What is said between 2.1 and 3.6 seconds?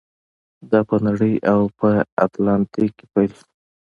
اتلانتیک کې پیل شو.